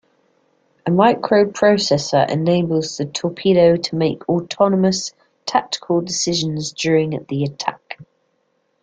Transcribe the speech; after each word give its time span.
A 0.87 0.89
microprocessor 0.89 2.27
enables 2.27 2.97
the 2.97 3.05
torpedo 3.05 3.75
to 3.75 3.95
make 3.95 4.27
autonomous 4.27 5.11
tactical 5.45 6.01
decisions 6.01 6.71
during 6.71 7.23
the 7.29 7.43
attack. 7.43 7.99